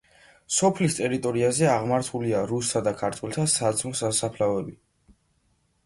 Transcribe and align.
სოფლის 0.59 0.95
ტერიტორიაზე 0.99 1.67
აღმართულია 1.75 2.41
რუსთა 2.55 2.83
და 2.91 2.97
ქართველთა 3.05 3.47
საძმო 3.59 3.97
სასაფლაოები. 4.03 4.79